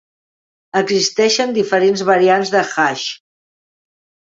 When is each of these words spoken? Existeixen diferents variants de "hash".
Existeixen 0.79 1.53
diferents 1.59 2.05
variants 2.09 2.55
de 2.57 2.65
"hash". 2.73 3.07